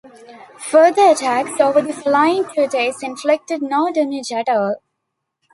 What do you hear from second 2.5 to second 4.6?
two days inflicted no damage at